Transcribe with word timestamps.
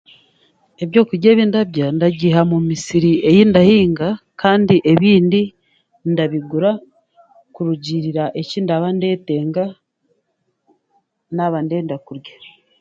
Ebyokurya 0.83 1.27
ebi 1.33 1.43
ndarya 1.49 1.87
ndabiiha 1.95 2.41
mumisiri 2.51 3.11
ei 3.29 3.43
ndahinga 3.49 4.09
kandi 4.41 4.75
ebindi 4.91 5.41
ndabigura 6.11 6.71
kurugirira 7.53 8.23
ekindaba 8.41 8.87
ndeetenga 8.97 9.63
naaba 11.35 11.57
ndeenda 11.65 11.95
kurya 12.05 12.35